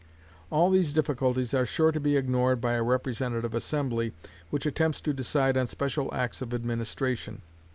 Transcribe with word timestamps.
All 0.49 0.71
these 0.71 0.93
difficulties 0.93 1.53
are 1.53 1.63
sure 1.63 1.91
to 1.91 1.99
be 1.99 2.17
ignored 2.17 2.59
by 2.59 2.73
a 2.73 2.81
representative 2.81 3.53
assembly 3.53 4.13
which 4.49 4.65
attempts 4.65 4.99
to 5.01 5.13
decide 5.13 5.55
on 5.55 5.67
special 5.67 6.11
acts 6.11 6.41
of 6.41 6.55
administration. 6.55 7.43